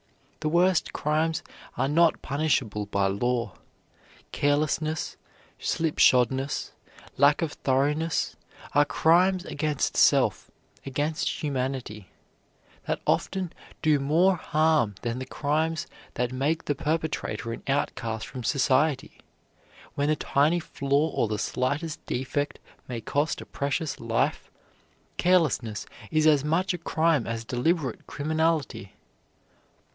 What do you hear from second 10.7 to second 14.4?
against humanity, that often do more